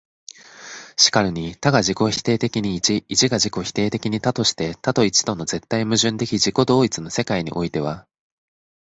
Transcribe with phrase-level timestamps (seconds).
[0.97, 8.07] 然るに多が自己否定的に一、一が自己否定的に多として、多と一との絶対矛盾的自己同一の世界においては、